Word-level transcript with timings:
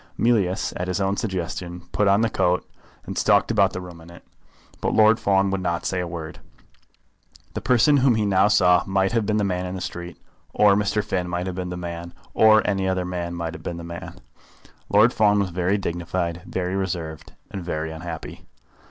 Mealyus, 0.17 0.73
at 0.77 0.87
his 0.87 0.99
own 0.99 1.15
suggestion, 1.15 1.81
put 1.91 2.07
on 2.07 2.21
the 2.21 2.29
coat, 2.31 2.67
and 3.05 3.15
stalked 3.15 3.51
about 3.51 3.71
the 3.71 3.79
room 3.79 4.01
in 4.01 4.09
it. 4.09 4.25
But 4.81 4.95
Lord 4.95 5.19
Fawn 5.19 5.51
would 5.51 5.61
not 5.61 5.85
say 5.85 5.99
a 5.99 6.07
word. 6.07 6.39
The 7.53 7.61
person 7.61 7.97
whom 7.97 8.15
he 8.15 8.25
now 8.25 8.47
saw 8.47 8.83
might 8.87 9.11
have 9.11 9.27
been 9.27 9.37
the 9.37 9.43
man 9.43 9.67
in 9.67 9.75
the 9.75 9.79
street, 9.79 10.17
or 10.55 10.73
Mr. 10.73 11.03
Finn 11.03 11.29
might 11.29 11.45
have 11.45 11.53
been 11.55 11.69
the 11.69 11.77
man, 11.77 12.15
or 12.33 12.65
any 12.67 12.87
other 12.89 13.05
man 13.05 13.35
might 13.35 13.53
have 13.53 13.61
been 13.61 13.77
the 13.77 13.83
man. 13.83 14.15
Lord 14.89 15.13
Fawn 15.13 15.37
was 15.37 15.51
very 15.51 15.77
dignified, 15.77 16.41
very 16.47 16.75
reserved, 16.75 17.33
and 17.51 17.63
very 17.63 17.91
unhappy. 17.91 18.47